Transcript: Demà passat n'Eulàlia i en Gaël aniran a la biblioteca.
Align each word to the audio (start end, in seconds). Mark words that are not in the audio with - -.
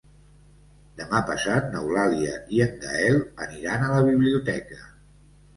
Demà 1.01 1.19
passat 1.27 1.67
n'Eulàlia 1.75 2.33
i 2.57 2.63
en 2.65 2.73
Gaël 2.87 3.21
aniran 3.47 3.87
a 3.89 3.93
la 3.93 4.03
biblioteca. 4.11 4.83